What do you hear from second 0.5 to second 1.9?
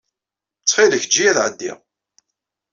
Ttxil-k, ejj-iyi ad ɛeddiɣ.